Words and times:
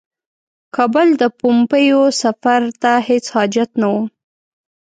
کابل 0.75 1.09
ته 1.19 1.27
د 1.31 1.33
پومپیو 1.39 2.03
سفر 2.21 2.61
ته 2.81 2.91
هیڅ 3.07 3.25
حاجت 3.35 3.69
نه 3.81 3.87
وو. 3.93 4.01